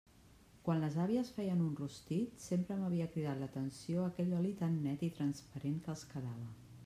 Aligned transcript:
Quan 0.67 0.79
les 0.83 0.95
àvies 1.01 1.27
feien 1.35 1.59
un 1.65 1.75
rostit, 1.81 2.41
sempre 2.45 2.79
m'havia 2.79 3.09
cridat 3.15 3.39
l'atenció 3.43 4.05
aquell 4.07 4.35
oli 4.41 4.55
tan 4.65 4.79
net 4.89 5.05
i 5.11 5.13
transparent 5.21 5.77
que 5.85 5.93
els 5.97 6.09
quedava. 6.15 6.49